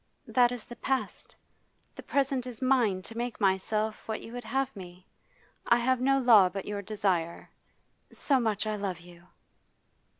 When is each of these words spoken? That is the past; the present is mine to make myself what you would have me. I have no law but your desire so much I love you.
That 0.25 0.51
is 0.51 0.63
the 0.63 0.75
past; 0.75 1.35
the 1.95 2.01
present 2.01 2.47
is 2.47 2.59
mine 2.59 3.03
to 3.03 3.15
make 3.15 3.39
myself 3.39 4.01
what 4.07 4.21
you 4.21 4.33
would 4.33 4.43
have 4.45 4.75
me. 4.75 5.05
I 5.67 5.77
have 5.77 6.01
no 6.01 6.17
law 6.19 6.49
but 6.49 6.65
your 6.65 6.81
desire 6.81 7.51
so 8.11 8.39
much 8.39 8.65
I 8.65 8.77
love 8.77 8.99
you. 9.01 9.27